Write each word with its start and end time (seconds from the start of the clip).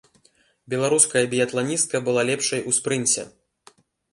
Беларуская 0.73 1.21
біятланістка 1.33 1.97
была 2.07 2.25
лепшай 2.31 2.61
ў 2.69 2.79
спрынце. 2.79 3.21